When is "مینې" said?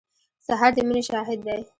0.87-1.03